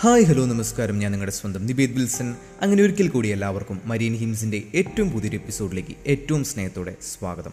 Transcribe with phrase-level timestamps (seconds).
[0.00, 0.98] Hi hello നമസ്കാരം.
[0.98, 2.34] ഞാൻ നിങ്ങളുടെ സ്വന്തം നിബേദ് വിൽസൺ.
[2.60, 7.50] അങ്ങനെ ഒരിക്കൽ കൂടി എല്ലാവർക്കും മരീൻ ഹിംസിന്റെ ഏറ്റവും പുതിയൊരു എപ്പിസോഡിലേക്ക് ഏറ്റവും സ്നേഹത്തോടെ സ്വാഗതം.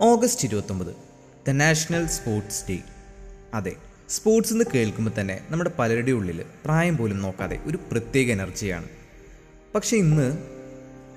[0.00, 0.94] ഓഗസ്റ്റ് ഇരുപത്തൊമ്പത്
[1.48, 2.78] ദ നാഷണൽ സ്പോർട്സ് ഡേ.
[3.54, 3.72] അതെ
[4.08, 8.88] സ്പോർട്സ് എന്ന് കേൾക്കുമ്പോൾ തന്നെ നമ്മുടെ പലരുടെ ഉള്ളിൽ പ്രായം പോലും നോക്കാതെ ഒരു പ്രത്യേക എനർജിയാണ്.
[9.74, 10.38] പക്ഷേ ഇന്ന്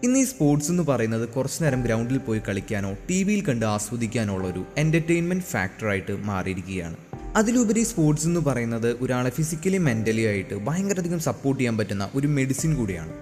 [0.04, 4.48] ഇന്ന് ഈ സ്പോർട്സ് എന്ന് പറയുന്നത് കുറച്ചു നേരം ഗ്രൗണ്ടിൽ പോയി കളിക്കാനോ ടി വിയിൽ കണ്ട് ആസ്വദിക്കാനോ ഉള്ള
[4.48, 6.98] ഒരു എന്റർടൈൻമെന്റ് ഫാക്ടറായിട്ട് മാറിയിരിക്കുകയാണ്.
[7.36, 13.14] അതിലുപരി സ്പോർട്സ് എന്ന് പറയുന്നത് ഒരാളെ ഫിസിക്കലി മെന്റലി ആയിട്ട് ഭയങ്കരധികം സപ്പോർട്ട് ചെയ്യാൻ പറ്റുന്ന ഒരു മെഡിസിൻ കൂടിയാണ്.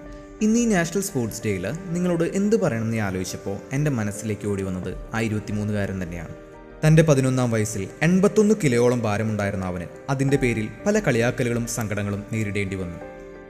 [0.42, 6.02] ഇന്ന് ഈ നാഷണൽ സ്പോർട്സ് ഡേയിൽ നിങ്ങളോട് എന്ത് പറയണമെന്ന് ആലോചിച്ചപ്പോൾ എന്റെ മനസ്സിലേക്ക് ഓടി വന്നത് ആ ഇരുപത്തിമൂന്നുകാരൻ
[6.02, 6.34] തന്നെയാണ്.
[6.86, 12.98] തന്റെ പതിനൊന്നാം വയസ്സിൽ എൺപത്തൊന്ന് കിലോയോളം ഭാരമുണ്ടായിരുന്ന അവന് അതിന്റെ പേരിൽ പല കളിയാക്കലുകളും സങ്കടങ്ങളും നേരിടേണ്ടി വന്നു.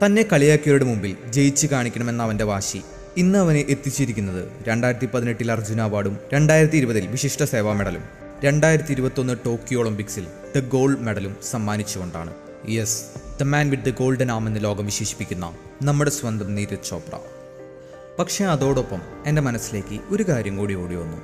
[0.05, 2.81] തന്നെ കളിയാക്കിയവരുടെ മുമ്പിൽ ജയിച്ച് കാണിക്കണമെന്ന അവന്റെ വാശി
[3.17, 9.79] ഇന്ന് അവനെ എത്തിച്ചിരിക്കുന്നത് രണ്ടായിരത്തി പതിനെട്ടിൽ അർജുന അവാർഡും രണ്ടായിരത്തി ഇരുപതിൽ വിശിഷ്ട സേവാ മെഡലും രണ്ടായിരത്തി ഇരുപത്തൊന്ന് ടോക്കിയോ
[9.79, 10.25] ഒളിമ്പിക്സിൽ
[10.55, 12.33] ദ ഗോൾഡ് മെഡലും സമ്മാനിച്ചുകൊണ്ടാണ്.
[12.69, 13.03] Yes
[13.39, 17.19] the man with the golden arm എന്ന് ലോകം വിശേഷിപ്പിക്കുന്ന നമ്മുടെ സ്വന്തം നീരജ് ചോപ്ര.
[18.19, 21.17] പക്ഷേ അതോടൊപ്പം എന്റെ മനസ്സിലേക്ക് ഒരു കാര്യം കൂടി ഓടി വന്നു.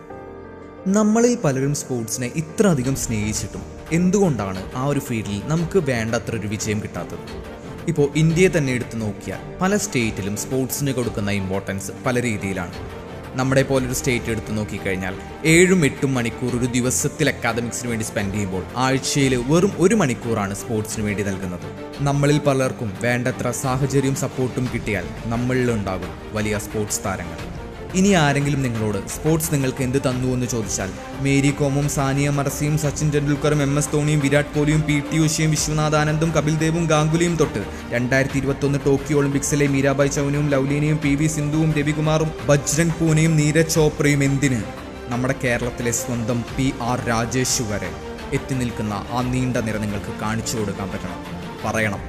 [0.87, 7.43] നമ്മളിൽ പലരും സ്പോർട്സിനെ ഇത്ര അധികം സ്നേഹിച്ചിട്ടും എന്തുകൊണ്ടാണ് ആ ഒരു ഫീൽഡിൽ നമുക്ക് വേണ്ടത്ര ഒരു വിജയം കിട്ടാത്തത്?
[7.87, 12.98] ഇപ്പോൾ ഇന്ത്യയെ തന്നെ എടുത്തു നോക്കിയാൽ പല സ്റ്റേറ്റിലും സ്പോർട്സിന് കൊടുക്കുന്ന ഇമ്പോർട്ടൻസ് പല രീതിയിലാണ്.
[13.35, 19.35] നമ്മുടെ പോലൊരു സ്റ്റേറ്റ് എടുത്ത് നോക്കിക്കഴിഞ്ഞാൽ ഏഴും എട്ടും മണിക്കൂർ ഒരു ദിവസത്തിൽ അക്കാദമിക്സിന് വേണ്ടി സ്പെൻഡ് ചെയ്യുമ്പോൾ ആഴ്ചയിൽ
[19.35, 21.67] വെറും ഒരു മണിക്കൂറാണ് സ്പോർട്സിന് വേണ്ടി നൽകുന്നത്.
[22.01, 27.58] നമ്മളിൽ പലർക്കും വേണ്ടത്ര സാഹചര്യവും സപ്പോർട്ടും കിട്ടിയാൽ നമ്മളിലുണ്ടാകും വലിയ സ്പോർട്സ് താരങ്ങൾ.
[27.97, 30.89] ഇനി ആരെങ്കിലും നിങ്ങളോട് സ്പോർട്സ് നിങ്ങൾക്ക് എന്ത് തന്നു എന്ന് ചോദിച്ചാൽ
[31.21, 35.95] മേരി കോമും സാനിയ മറസിയും സച്ചിൻ ടെണ്ടുൽക്കറും എം എസ് ധോണിയും വിരാട് കോഹ്ലിയും പി ടി ഉഷയും വിശ്വനാഥ്
[35.95, 41.71] ആനന്ദും കപിൽ ദേവും ഗാംഗുലിയും തൊട്ട് രണ്ടായിരത്തി ഇരുപത്തൊന്ന് ടോക്കിയോ ഒളിമ്പിക്സിലെ മീരാബായ് ചൗനയും ലൗലീനയും പി വി സിന്ധുവും
[41.77, 44.61] രവികുമാറും ബജ്രംഗ് പൂനെയും നീരജ് ചോപ്രയും എന്തിന്?
[45.09, 47.91] നമ്മുടെ കേരളത്തിലെ സ്വന്തം പി ആർ രാജേഷ് വരെ
[48.33, 51.19] എത്തി നിൽക്കുന്ന ആ നീണ്ട നിര നിങ്ങൾക്ക് കാണിച്ചു കൊടുക്കാൻ പറ്റണം.
[51.65, 51.99] പറയണം.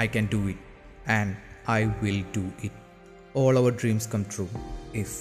[0.00, 0.60] I can do it
[1.10, 1.34] and
[1.70, 2.80] I will do it
[3.36, 4.48] all our dreams come true.
[4.94, 5.12] If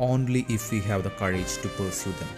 [0.00, 2.30] only if we have the courage to pursue them.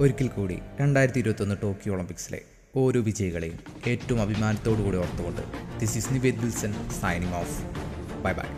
[0.00, 2.40] ഒരിക്കൽ കൂടി രണ്ടായിരത്തി ഇരുപത്തൊന്ന് ടോക്കിയോ ഒളിമ്പിക്സിലെ
[2.76, 5.42] ഓരോ വിജയികളെയും ഏറ്റവും അഭിമാനത്തോടു കൂടി ഓർത്തുകൊണ്ട്
[5.80, 7.56] this is Nived Wilson signing off
[8.22, 8.48] bye bye